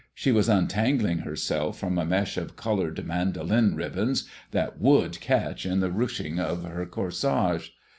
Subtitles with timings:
[0.15, 5.79] She was untangling herself from a mesh of coloured mandolin ribbons that would catch in
[5.79, 7.69] the ruching of her corsage.